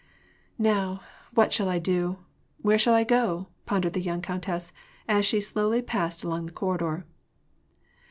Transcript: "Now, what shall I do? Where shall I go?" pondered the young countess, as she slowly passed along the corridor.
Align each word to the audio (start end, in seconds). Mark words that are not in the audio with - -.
"Now, 0.71 1.01
what 1.35 1.53
shall 1.53 1.69
I 1.69 1.77
do? 1.77 2.25
Where 2.63 2.79
shall 2.79 2.95
I 2.95 3.03
go?" 3.03 3.49
pondered 3.67 3.93
the 3.93 4.01
young 4.01 4.19
countess, 4.23 4.73
as 5.07 5.27
she 5.27 5.39
slowly 5.39 5.83
passed 5.83 6.23
along 6.23 6.47
the 6.47 6.51
corridor. 6.51 7.05